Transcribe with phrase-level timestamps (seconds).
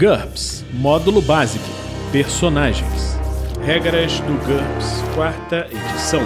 [0.00, 1.62] GURPS Módulo Básico
[2.10, 3.18] Personagens
[3.62, 6.22] Regras do GURPS, quarta edição.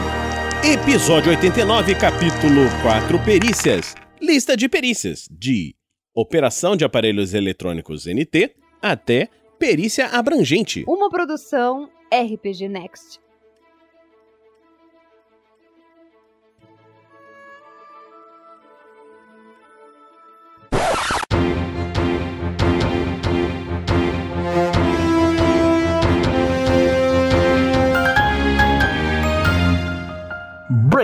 [0.63, 3.97] Episódio 89, capítulo 4 Perícias.
[4.23, 5.75] Lista de perícias de
[6.15, 9.29] operação de aparelhos eletrônicos NT até
[9.59, 10.85] perícia abrangente.
[10.87, 13.24] Uma produção RPG Next.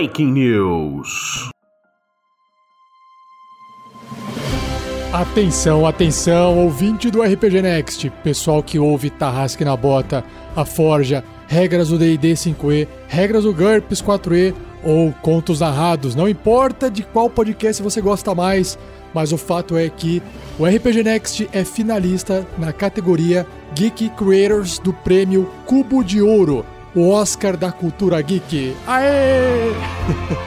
[0.01, 1.51] Breaking News.
[5.13, 10.25] Atenção, atenção, ouvinte do RPG Next, pessoal que ouve Tarrasque na Bota,
[10.57, 16.91] a Forja, regras do D&D 5e, regras do GURPS 4e ou contos narrados, não importa
[16.91, 18.79] de qual podcast você gosta mais,
[19.13, 20.23] mas o fato é que
[20.59, 27.11] o RPG Next é finalista na categoria Geek Creators do prêmio Cubo de Ouro, o
[27.11, 28.75] Oscar da cultura geek.
[28.87, 29.73] Aê!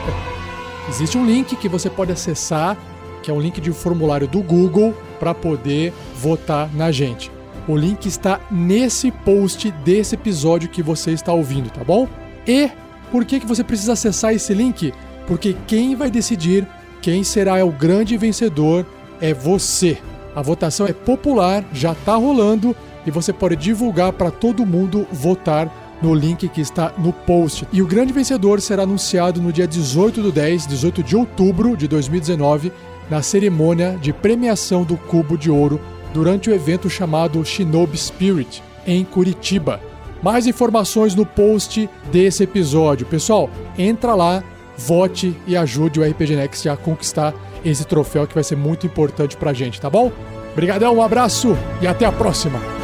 [0.88, 2.76] Existe um link que você pode acessar,
[3.22, 7.30] que é um link de um formulário do Google para poder votar na gente.
[7.66, 12.06] O link está nesse post desse episódio que você está ouvindo, tá bom?
[12.46, 12.70] E
[13.10, 14.92] por que, que você precisa acessar esse link?
[15.26, 16.66] Porque quem vai decidir
[17.04, 18.86] quem será o grande vencedor
[19.20, 19.98] é você.
[20.34, 22.74] A votação é popular, já está rolando
[23.06, 27.66] e você pode divulgar para todo mundo votar no link que está no post.
[27.72, 31.88] E o grande vencedor será anunciado no dia 18 do 10, 18 de outubro de
[31.88, 32.72] 2019,
[33.10, 35.80] na cerimônia de premiação do Cubo de Ouro
[36.12, 39.80] durante o evento chamado Shinobi Spirit, em Curitiba.
[40.22, 43.06] Mais informações no post desse episódio.
[43.06, 44.42] Pessoal, entra lá,
[44.78, 47.34] vote e ajude o RPG Next a conquistar
[47.64, 50.12] esse troféu que vai ser muito importante pra gente, tá bom?
[50.52, 52.83] Obrigadão, um abraço e até a próxima!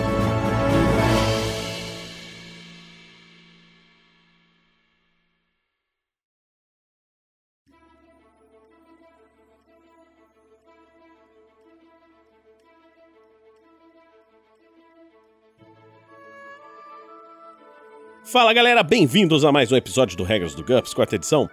[18.30, 21.50] Fala galera, bem-vindos a mais um episódio do Regras do GURPS, quarta edição.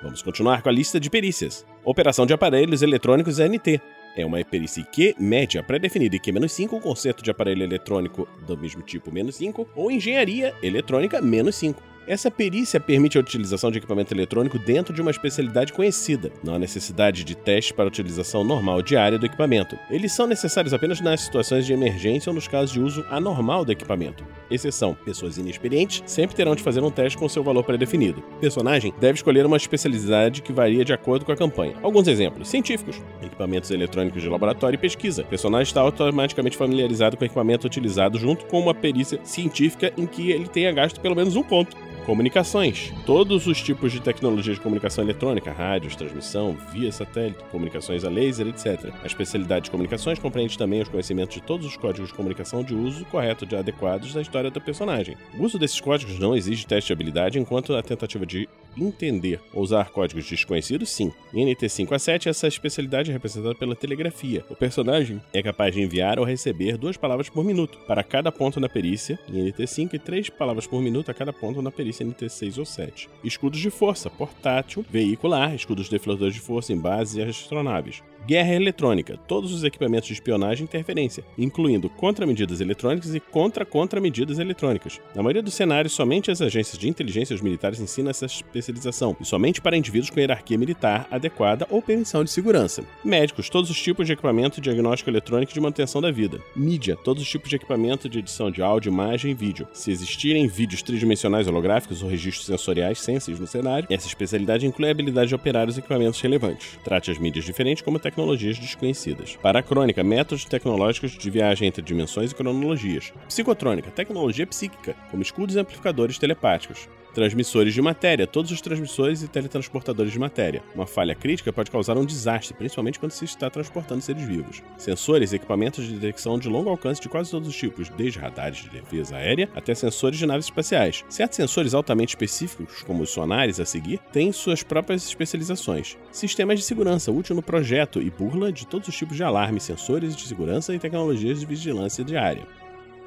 [0.00, 1.66] Vamos continuar com a lista de perícias.
[1.84, 3.80] Operação de aparelhos eletrônicos NT.
[4.16, 9.10] É uma perícia IQ média pré-definida IQ-5, um conceito de aparelho eletrônico do mesmo tipo
[9.10, 11.82] menos 5, ou engenharia eletrônica menos 5.
[12.06, 16.32] Essa perícia permite a utilização de equipamento eletrônico dentro de uma especialidade conhecida.
[16.42, 19.78] Não há necessidade de teste para a utilização normal diária do equipamento.
[19.90, 23.72] Eles são necessários apenas nas situações de emergência ou nos casos de uso anormal do
[23.72, 24.24] equipamento.
[24.50, 28.22] Exceção: pessoas inexperientes sempre terão de fazer um teste com seu valor pré-definido.
[28.40, 31.76] Personagem deve escolher uma especialidade que varia de acordo com a campanha.
[31.82, 35.22] Alguns exemplos: científicos, equipamentos eletrônicos de laboratório e pesquisa.
[35.22, 40.06] O personagem está automaticamente familiarizado com o equipamento utilizado junto com uma perícia científica em
[40.06, 41.76] que ele tenha gasto pelo menos um ponto.
[42.10, 42.92] Comunicações.
[43.06, 48.48] Todos os tipos de tecnologia de comunicação eletrônica, rádios, transmissão, via satélite, comunicações a laser,
[48.48, 48.92] etc.
[49.00, 52.74] A especialidade de comunicações compreende também os conhecimentos de todos os códigos de comunicação de
[52.74, 55.16] uso correto de adequados da história do personagem.
[55.38, 59.62] O uso desses códigos não exige teste de habilidade, enquanto a tentativa de entender ou
[59.62, 61.12] usar códigos desconhecidos, sim.
[61.32, 64.44] Em NT5 a 7, essa especialidade é representada pela telegrafia.
[64.48, 68.60] O personagem é capaz de enviar ou receber duas palavras por minuto para cada ponto
[68.60, 72.58] na perícia em NT5 e três palavras por minuto a cada ponto na perícia NT6
[72.58, 73.08] ou 7.
[73.24, 78.02] Escudos de força, portátil, veicular, escudos defletores de força em bases e astronaves.
[78.30, 85.00] Guerra eletrônica, todos os equipamentos de espionagem e interferência, incluindo contramedidas eletrônicas e contra-contramedidas eletrônicas.
[85.16, 89.16] Na maioria dos cenários, somente as agências de inteligência e os militares ensinam essa especialização,
[89.20, 92.84] e somente para indivíduos com hierarquia militar adequada ou permissão de segurança.
[93.04, 96.40] Médicos, todos os tipos de equipamento de diagnóstico eletrônico e de manutenção da vida.
[96.54, 99.66] Mídia, todos os tipos de equipamento de edição de áudio, imagem e vídeo.
[99.72, 104.92] Se existirem vídeos tridimensionais holográficos ou registros sensoriais sensíveis no cenário, essa especialidade inclui a
[104.92, 106.78] habilidade de operar os equipamentos relevantes.
[106.84, 109.36] Trate as mídias diferentes como tecnologias desconhecidas.
[109.36, 113.12] Para a crônica, métodos tecnológicos de viagem entre dimensões e cronologias.
[113.26, 116.88] Psicotrônica, tecnologia psíquica, como escudos e amplificadores telepáticos.
[117.14, 120.62] Transmissores de matéria, todos os transmissores e teletransportadores de matéria.
[120.74, 124.62] Uma falha crítica pode causar um desastre, principalmente quando se está transportando seres vivos.
[124.78, 128.58] Sensores e equipamentos de detecção de longo alcance de quase todos os tipos, desde radares
[128.58, 131.04] de defesa aérea até sensores de naves espaciais.
[131.08, 135.98] Certos sensores altamente específicos, como os sonares a seguir, têm suas próprias especializações.
[136.12, 140.14] Sistemas de segurança, útil no projeto e burla de todos os tipos de alarmes, sensores
[140.14, 142.46] de segurança e tecnologias de vigilância diária.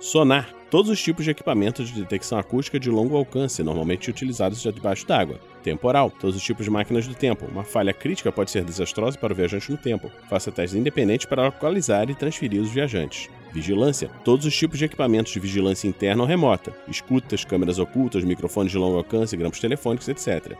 [0.03, 0.53] Sonar.
[0.69, 5.39] Todos os tipos de equipamentos de detecção acústica de longo alcance, normalmente utilizados debaixo d'água.
[5.63, 6.11] Temporal.
[6.11, 7.45] Todos os tipos de máquinas do tempo.
[7.45, 10.11] Uma falha crítica pode ser desastrosa para o viajante no tempo.
[10.29, 13.29] Faça testes independentes para localizar e transferir os viajantes.
[13.53, 18.73] Vigilância: todos os tipos de equipamentos de vigilância interna ou remota, escutas, câmeras ocultas, microfones
[18.73, 20.57] de longo alcance, grampos telefônicos, etc.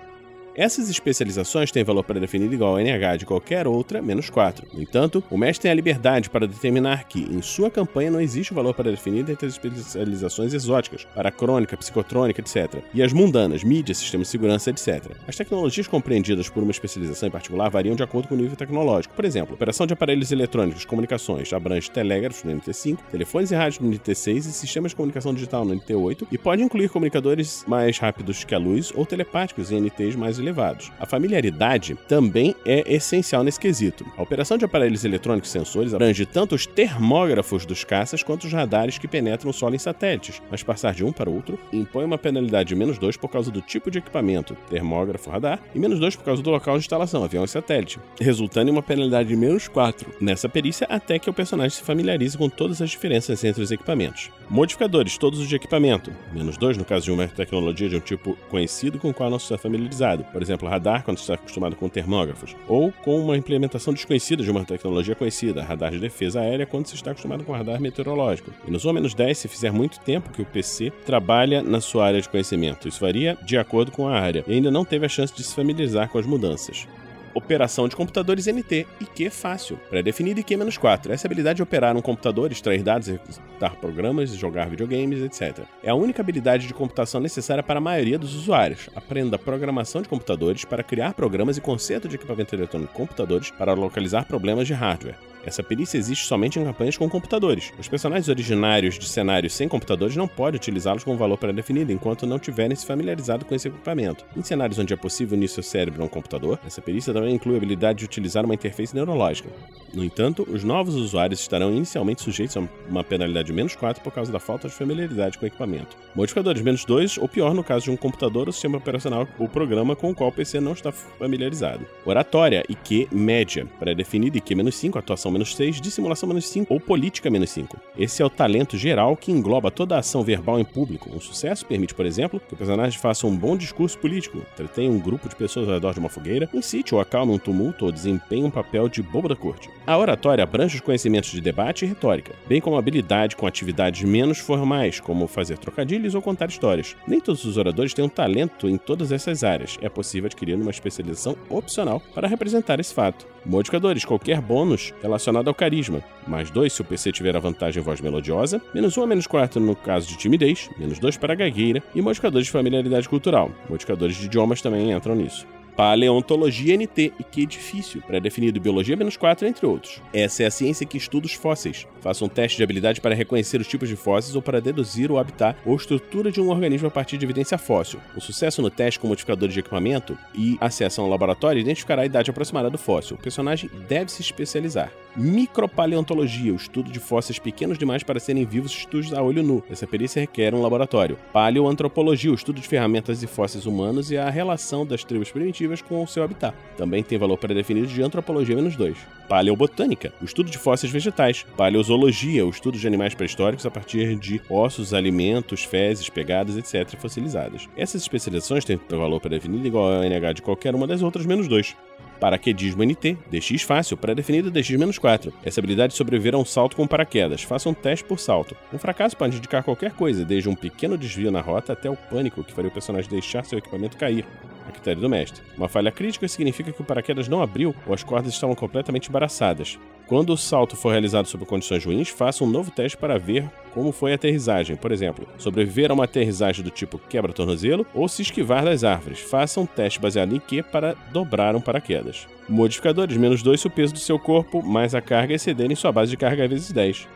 [0.55, 4.67] Essas especializações têm valor pré-definido igual ao NH de qualquer outra, menos 4.
[4.71, 8.53] No entanto, o mestre tem a liberdade para determinar que, em sua campanha, não existe
[8.53, 14.23] valor pré-definido entre as especializações exóticas, para crônica, psicotrônica, etc., e as mundanas, mídia, sistema
[14.23, 15.13] de segurança, etc.
[15.27, 19.15] As tecnologias compreendidas por uma especialização em particular variam de acordo com o nível tecnológico.
[19.15, 23.89] Por exemplo, operação de aparelhos eletrônicos, comunicações, abrange telégrafos no NT5, telefones e rádios no
[23.89, 28.53] NT6 e sistemas de comunicação digital no NT8, e pode incluir comunicadores mais rápidos que
[28.53, 30.91] a luz ou telepáticos em NTs mais elevados.
[30.99, 34.05] A familiaridade também é essencial nesse quesito.
[34.17, 38.97] A operação de aparelhos eletrônicos sensores abrange tanto os termógrafos dos caças quanto os radares
[38.97, 42.69] que penetram o solo em satélites, mas passar de um para outro impõe uma penalidade
[42.69, 46.25] de menos 2 por causa do tipo de equipamento, termógrafo, radar, e menos 2 por
[46.25, 50.13] causa do local de instalação, avião e satélite, resultando em uma penalidade de menos 4
[50.19, 54.29] nessa perícia até que o personagem se familiarize com todas as diferenças entre os equipamentos.
[54.53, 58.38] Modificadores, todos os de equipamento, menos 2 no caso de uma tecnologia de um tipo
[58.51, 61.89] conhecido com o qual não se está familiarizado, por exemplo, radar quando está acostumado com
[61.89, 66.85] termógrafos, ou com uma implementação desconhecida de uma tecnologia conhecida, radar de defesa aérea quando
[66.85, 68.51] se está acostumado com radar meteorológico.
[68.67, 72.05] E nos ou menos 10 se fizer muito tempo que o PC trabalha na sua
[72.05, 72.88] área de conhecimento.
[72.88, 75.55] Isso varia de acordo com a área e ainda não teve a chance de se
[75.55, 76.88] familiarizar com as mudanças
[77.33, 81.09] operação de computadores NT, IQ fácil, pré-definido IQ-4.
[81.09, 85.65] Essa habilidade de operar um computador, extrair dados, executar programas, jogar videogames, etc.
[85.83, 88.89] É a única habilidade de computação necessária para a maioria dos usuários.
[88.95, 94.25] Aprenda programação de computadores para criar programas e conserto de equipamento eletrônico computadores para localizar
[94.25, 95.32] problemas de hardware.
[95.45, 97.71] Essa perícia existe somente em campanhas com computadores.
[97.77, 102.39] Os personagens originários de cenários sem computadores não podem utilizá-los com valor pré-definido enquanto não
[102.39, 104.25] tiverem se familiarizado com esse equipamento.
[104.37, 107.55] Em cenários onde é possível unir seu cérebro a um computador, essa perícia também inclui
[107.55, 109.49] a habilidade de utilizar uma interface neurológica.
[109.93, 114.11] No entanto, os novos usuários estarão inicialmente sujeitos a uma penalidade de menos 4 por
[114.11, 115.95] causa da falta de familiaridade com o equipamento.
[116.15, 119.95] Modificadores menos 2, ou pior no caso de um computador ou sistema operacional ou programa
[119.95, 121.85] com o qual o PC não está familiarizado.
[122.05, 127.30] Oratória, IQ média, pré-definido IQ menos 5, atuação menos 6, dissimulação menos 5 ou política
[127.30, 127.77] menos 5.
[127.97, 131.09] Esse é o talento geral que engloba toda a ação verbal em público.
[131.13, 135.00] Um sucesso permite, por exemplo, que o personagem faça um bom discurso político, entretenha um
[135.00, 138.44] grupo de pessoas ao redor de uma fogueira, incite ou acalme um tumulto ou desempenhe
[138.44, 139.69] um papel de bobo da corte.
[139.85, 144.39] A oratória abrange os conhecimentos de debate e retórica, bem como habilidade com atividades menos
[144.39, 146.95] formais, como fazer trocadilhos ou contar histórias.
[147.07, 149.77] Nem todos os oradores têm um talento em todas essas áreas.
[149.81, 153.25] É possível adquirir uma especialização opcional para representar esse fato.
[153.45, 156.03] Modificadores: qualquer bônus relacionado ao carisma.
[156.27, 158.61] Mais 2 se o PC tiver a vantagem em voz melodiosa.
[158.73, 160.69] Menos 1 um a menos 4 no caso de timidez.
[160.77, 161.83] Menos 2 para gagueira.
[161.93, 163.51] E modificadores de familiaridade cultural.
[163.69, 165.45] Modificadores de idiomas também entram nisso.
[165.75, 170.01] Paleontologia NT e que difícil, pré-definido biologia menos 4, entre outros.
[170.13, 171.87] Essa é a ciência que estuda os fósseis.
[171.99, 175.17] Faça um teste de habilidade para reconhecer os tipos de fósseis ou para deduzir o
[175.17, 177.99] habitat ou estrutura de um organismo a partir de evidência fóssil.
[178.15, 182.05] O sucesso no teste com modificadores de equipamento e acesso a um laboratório identificará a
[182.05, 183.17] idade aproximada do fóssil.
[183.17, 184.91] O personagem deve se especializar.
[185.15, 189.63] Micropaleontologia, o estudo de fósseis pequenos demais para serem vivos estudos a olho nu.
[189.69, 191.19] Essa perícia requer um laboratório.
[191.31, 196.04] Paleoantropologia, o estudo de ferramentas e fósseis humanos e a relação das tribos primitivas com
[196.04, 196.56] o seu habitat.
[196.75, 198.98] Também tem valor pré-definido de antropologia menos 2.
[199.30, 201.45] Paleobotânica, o estudo de fósseis vegetais.
[201.56, 207.00] Paleozoologia, o estudo de animais pré-históricos a partir de ossos, alimentos, fezes, pegadas, etc.
[207.00, 207.70] fossilizadas.
[207.77, 211.75] Essas especializações têm valor pré-definido igual ao NH de qualquer uma das outras menos 2.
[212.20, 215.34] Paraquedismo NT, DX fácil, pré-definido DX-4.
[215.43, 217.43] Essa habilidade sobreviver a um salto com paraquedas.
[217.43, 218.55] Faça um teste por salto.
[218.74, 222.43] Um fracasso pode indicar qualquer coisa, desde um pequeno desvio na rota até o pânico
[222.43, 224.25] que faria o personagem deixar seu equipamento cair
[224.67, 225.41] a critério do mestre.
[225.58, 229.77] Uma falha crítica significa que o paraquedas não abriu ou as cordas estavam completamente embaraçadas.
[230.07, 233.91] Quando o salto for realizado sob condições ruins, faça um novo teste para ver como
[233.91, 234.75] foi a aterrissagem.
[234.75, 239.19] Por exemplo, sobreviver a uma aterrissagem do tipo quebra-tornozelo ou se esquivar das árvores.
[239.19, 242.27] Faça um teste baseado em Q para dobrar um paraquedas.
[242.48, 246.12] Modificadores: menos 2 se o peso do seu corpo mais a carga excederem sua base
[246.12, 247.07] de carga vezes 10.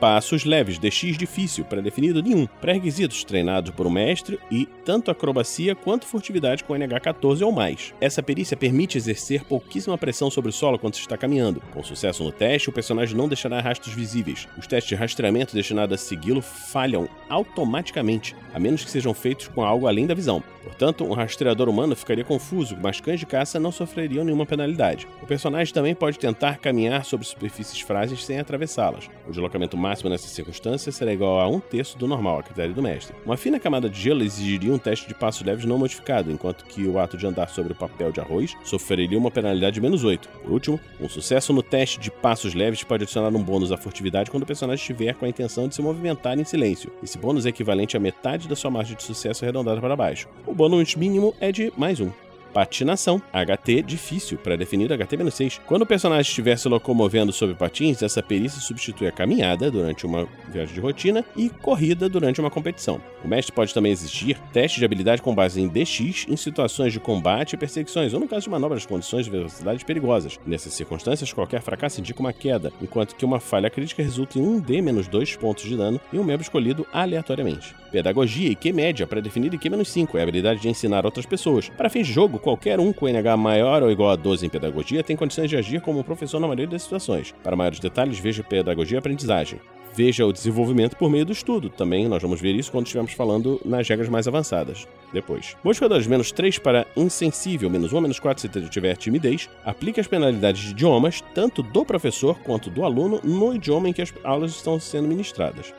[0.00, 2.46] Passos leves, DX difícil, pré-definido nenhum.
[2.60, 7.92] Pré-requisitos treinados por um mestre e tanto acrobacia quanto furtividade com NH14 ou mais.
[8.00, 11.60] Essa perícia permite exercer pouquíssima pressão sobre o solo quando se está caminhando.
[11.72, 14.46] Com sucesso no teste, o personagem não deixará rastros visíveis.
[14.56, 19.64] Os testes de rastreamento destinados a segui-lo falham automaticamente, a menos que sejam feitos com
[19.64, 20.44] algo além da visão.
[20.62, 25.08] Portanto, um rastreador humano ficaria confuso, mas cães de caça não sofreriam nenhuma penalidade.
[25.22, 29.08] O personagem também pode tentar caminhar sobre superfícies frágeis sem atravessá-las.
[29.26, 32.82] O deslocamento máximo nessa circunstância será igual a um terço do normal, a critério do
[32.82, 33.16] mestre.
[33.24, 36.86] Uma fina camada de gelo exigiria um teste de passos leves não modificado, enquanto que
[36.86, 40.28] o ato de andar sobre o papel de arroz sofreria uma penalidade de menos 8.
[40.28, 44.30] Por último, um sucesso no teste de passos leves pode adicionar um bônus à furtividade
[44.30, 46.92] quando o personagem estiver com a intenção de se movimentar em silêncio.
[47.02, 50.28] Esse bônus é equivalente a metade da sua margem de sucesso arredondada para baixo.
[50.46, 52.27] O bônus mínimo é de mais um.
[52.52, 53.20] Patinação.
[53.32, 55.60] HT difícil, pré-definido HT-6.
[55.66, 60.26] Quando o personagem estiver se locomovendo sobre patins, essa perícia substitui a caminhada durante uma
[60.48, 63.00] viagem de rotina e corrida durante uma competição.
[63.24, 67.00] O mestre pode também exigir testes de habilidade com base em DX em situações de
[67.00, 70.38] combate e perseguições, ou no caso de manobras condições de velocidade perigosas.
[70.46, 74.60] Nessas circunstâncias, qualquer fracasso indica uma queda, enquanto que uma falha crítica resulta em um
[74.60, 77.74] D menos 2 pontos de dano e um membro escolhido aleatoriamente.
[77.90, 81.26] Pedagogia e Q média, pré-definido e Q menos 5, é a habilidade de ensinar outras
[81.26, 81.68] pessoas.
[81.70, 85.04] Para fins de jogo, qualquer um com NH maior ou igual a 12 em pedagogia
[85.04, 87.34] tem condições de agir como professor na maioria das situações.
[87.42, 89.60] Para maiores detalhes, veja pedagogia e aprendizagem.
[89.94, 91.68] Veja o desenvolvimento por meio do estudo.
[91.68, 94.88] Também nós vamos ver isso quando estivermos falando nas regras mais avançadas.
[95.12, 95.56] Depois.
[95.62, 99.50] Modificadores menos 3 para insensível, menos 1 ou menos 4 se tiver timidez.
[99.62, 104.00] Aplique as penalidades de idiomas, tanto do professor quanto do aluno, no idioma em que
[104.00, 105.74] as aulas estão sendo ministradas.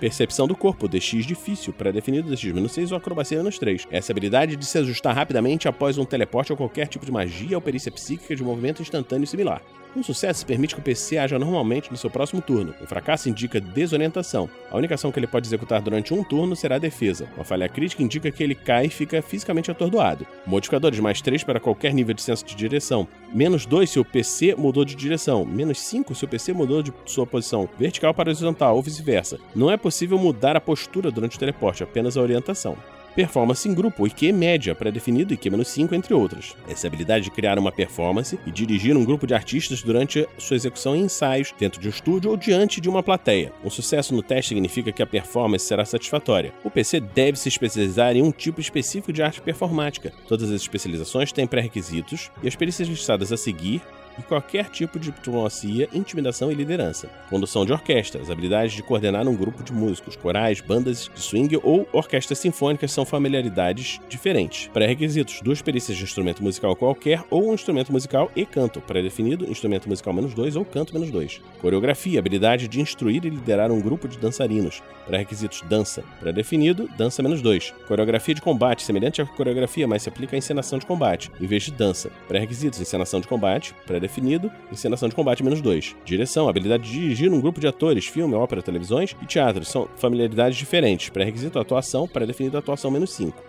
[0.00, 3.86] Percepção do corpo, DX difícil, pré-definido DX-6 ou acrobacia menos 3.
[3.90, 7.62] Essa habilidade de se ajustar rapidamente após um teleporte ou qualquer tipo de magia ou
[7.62, 9.62] perícia psíquica de movimento instantâneo similar.
[9.96, 12.74] Um sucesso permite que o PC haja normalmente no seu próximo turno.
[12.82, 14.50] Um fracasso indica desorientação.
[14.68, 17.28] A única ação que ele pode executar durante um turno será a defesa.
[17.36, 20.26] Uma falha crítica indica que ele cai e fica fisicamente atordoado.
[20.44, 23.06] Modificadores mais 3 para qualquer nível de senso de direção.
[23.32, 25.44] Menos 2 se o PC mudou de direção.
[25.44, 29.38] Menos 5 se o PC mudou de sua posição vertical para horizontal ou vice-versa.
[29.54, 32.76] Não é possível mudar a postura durante o teleporte, apenas a orientação
[33.14, 36.56] performance em grupo, IQ média, pré-definido e IQ-5, entre outras.
[36.68, 40.96] Essa habilidade de criar uma performance e dirigir um grupo de artistas durante sua execução
[40.96, 43.52] em ensaios, dentro de um estúdio ou diante de uma plateia.
[43.64, 46.52] Um sucesso no teste significa que a performance será satisfatória.
[46.64, 50.12] O PC deve se especializar em um tipo específico de arte performática.
[50.28, 53.82] Todas as especializações têm pré-requisitos e as perícias listadas a seguir
[54.18, 57.08] e qualquer tipo de diplomacia, intimidação e liderança.
[57.28, 61.88] Condução de orquestras, habilidades de coordenar um grupo de músicos, corais, bandas de swing ou
[61.92, 64.68] orquestras sinfônicas são familiaridades diferentes.
[64.72, 69.88] Pré-requisitos: duas perícias de instrumento musical qualquer ou um instrumento musical e canto, pré-definido, instrumento
[69.88, 71.40] musical menos 2 ou canto menos 2.
[71.60, 74.82] Coreografia, habilidade de instruir e liderar um grupo de dançarinos.
[75.06, 77.74] Pré-requisitos: dança, pré-definido, dança menos 2.
[77.88, 81.64] Coreografia de combate, semelhante à coreografia, mas se aplica à encenação de combate, em vez
[81.64, 82.10] de dança.
[82.28, 85.96] Pré-requisitos: encenação de combate, pré definido, encenação de combate menos 2.
[86.04, 89.64] Direção, habilidade de dirigir um grupo de atores, filme, ópera, televisões e teatro.
[89.64, 91.08] São familiaridades diferentes.
[91.08, 93.42] Pré-requisito atuação, pré-definido atuação menos 5.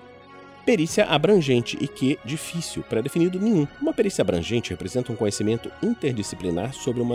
[0.65, 3.67] Perícia abrangente e que difícil, pré-definido nenhum.
[3.79, 7.05] Uma perícia abrangente representa um conhecimento interdisciplinar sobre um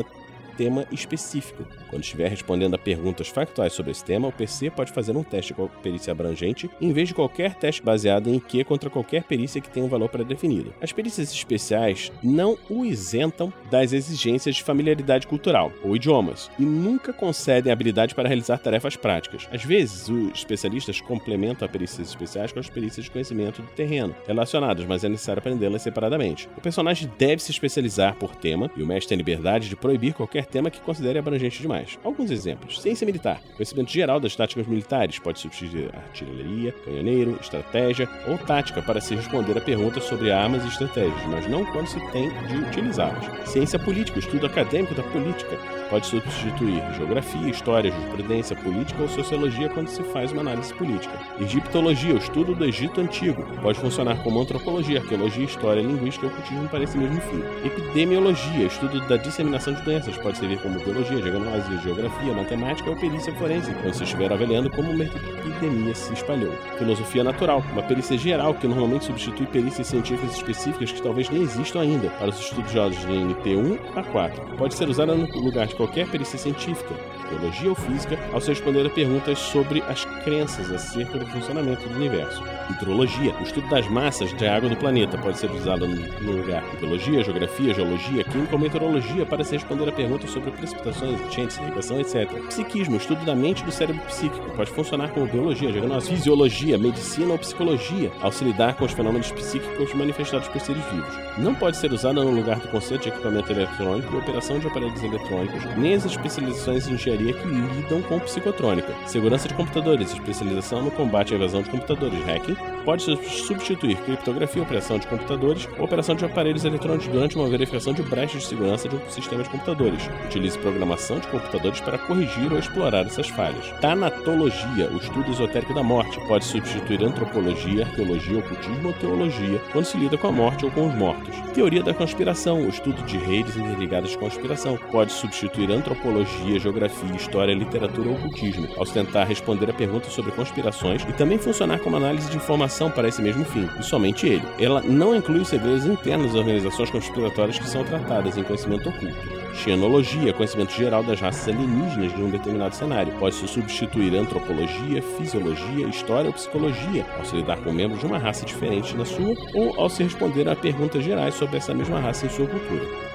[0.60, 5.16] tema específico, quando estiver respondendo a perguntas factuais sobre esse tema, o PC pode fazer
[5.16, 9.24] um teste com perícia abrangente em vez de qualquer teste baseado em Q contra qualquer
[9.24, 10.74] perícia que tenha um valor pré-definido.
[10.78, 17.10] As perícias especiais não o isentam das exigências de familiaridade cultural ou idiomas e nunca
[17.10, 19.48] concedem habilidade para realizar tarefas práticas.
[19.50, 24.14] Às vezes, os especialistas complementam as perícias especiais com as perícias de conhecimento do terreno
[24.26, 26.50] relacionadas, mas é necessário aprendê-las separadamente.
[26.54, 30.49] O personagem deve se especializar por tema e o mestre tem liberdade de proibir qualquer
[30.50, 31.98] tema que considere abrangente demais.
[32.04, 32.80] Alguns exemplos.
[32.80, 33.40] Ciência militar.
[33.56, 35.18] Conhecimento geral das táticas militares.
[35.18, 40.68] Pode substituir artilharia, canhoneiro, estratégia ou tática para se responder a perguntas sobre armas e
[40.68, 43.48] estratégias, mas não quando se tem de utilizá-las.
[43.48, 44.18] Ciência política.
[44.18, 45.56] Estudo acadêmico da política.
[45.88, 51.18] Pode substituir geografia, história, jurisprudência, política ou sociologia quando se faz uma análise política.
[51.40, 52.14] Egiptologia.
[52.14, 53.42] O estudo do Egito Antigo.
[53.60, 57.42] Pode funcionar como antropologia, arqueologia, história, linguística ou ocultismo para esse mesmo fim.
[57.64, 58.66] Epidemiologia.
[58.66, 60.16] Estudo da disseminação de doenças.
[60.18, 64.90] Pode servir como biologia, diagnose geografia, matemática ou perícia forense, quando se estiver avaliando como
[64.90, 66.52] uma epidemia se espalhou.
[66.78, 71.80] Filosofia natural, uma perícia geral que normalmente substitui perícias científicas específicas que talvez nem existam
[71.80, 74.56] ainda para os estudiosos de NT1 a 4.
[74.56, 76.94] Pode ser usada no lugar de qualquer perícia científica,
[77.28, 81.94] teologia ou física, ao se responder a perguntas sobre as crenças acerca do funcionamento do
[81.94, 82.42] universo.
[82.70, 86.76] Hidrologia, o estudo das massas de água do planeta, pode ser usado no lugar de
[86.78, 92.00] biologia, geografia, geologia, química ou meteorologia para se responder a perguntas sobre precipitações, enchentes, irrigação,
[92.00, 92.28] etc.
[92.48, 97.32] Psiquismo, estudo da mente e do cérebro psíquico, pode funcionar como biologia, diagnóstico, fisiologia, medicina
[97.32, 101.14] ou psicologia, ao se lidar com os fenômenos psíquicos manifestados por seres vivos.
[101.38, 105.02] não pode ser usada no lugar do conceito de equipamento eletrônico e operação de aparelhos
[105.02, 108.94] eletrônicos, nem as especializações em engenharia que lidam com psicotrônica.
[109.06, 114.98] Segurança de computadores, especialização no combate à evasão de computadores, hacking, pode substituir criptografia, operação
[114.98, 118.96] de computadores ou operação de aparelhos eletrônicos durante uma verificação de brechas de segurança de
[118.96, 120.08] um sistema de computadores.
[120.26, 123.70] Utilize programação de computadores para corrigir ou explorar essas falhas.
[123.80, 129.96] Tanatologia, o estudo esotérico da morte, pode substituir antropologia, arqueologia, ocultismo ou teologia quando se
[129.96, 131.34] lida com a morte ou com os mortos.
[131.52, 137.54] Teoria da conspiração, o estudo de redes interligadas de conspiração, pode substituir antropologia, geografia, história,
[137.54, 142.30] literatura ou ocultismo, ao tentar responder a perguntas sobre conspirações e também funcionar como análise
[142.30, 142.38] de
[142.70, 144.44] informação para esse mesmo fim, e somente ele.
[144.58, 149.40] Ela não inclui os segredos internos das organizações conspiratórias que são tratadas em conhecimento oculto.
[149.54, 153.12] Xenologia, conhecimento geral das raças alienígenas de um determinado cenário.
[153.18, 158.18] Pode se substituir antropologia, fisiologia, história ou psicologia ao se lidar com membros de uma
[158.18, 162.26] raça diferente da sua ou ao se responder a perguntas gerais sobre essa mesma raça
[162.26, 163.09] em sua cultura.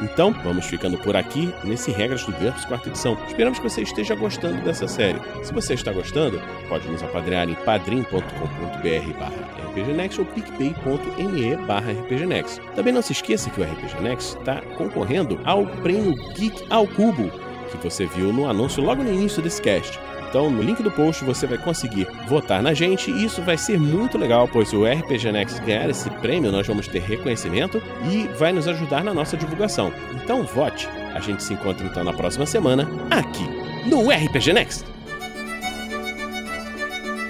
[0.00, 3.16] Então, vamos ficando por aqui nesse Regras do GURPS quarta edição.
[3.26, 5.20] Esperamos que você esteja gostando dessa série.
[5.42, 12.60] Se você está gostando, pode nos apadrear em padrim.com.br barra rpgnext ou picpay.me barra rpgnext.
[12.74, 17.30] Também não se esqueça que o RPG Next está concorrendo ao prêmio Geek ao Cubo,
[17.70, 19.98] que você viu no anúncio logo no início desse cast.
[20.32, 23.78] Então, no link do post você vai conseguir votar na gente e isso vai ser
[23.78, 28.50] muito legal, pois o RPG Next ganhar esse prêmio, nós vamos ter reconhecimento e vai
[28.50, 29.92] nos ajudar na nossa divulgação.
[30.14, 30.88] Então, vote.
[31.14, 33.46] A gente se encontra então na próxima semana aqui
[33.86, 34.86] no RPG Next.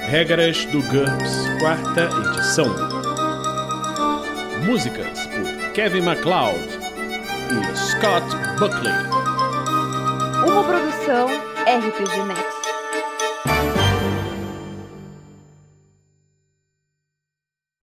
[0.09, 2.73] Regras do GURPS, quarta edição.
[4.65, 6.57] Músicas por Kevin MacLeod
[7.51, 8.25] e Scott
[8.61, 8.95] Buckley.
[10.47, 11.27] Uma produção
[11.67, 12.62] RPG Next.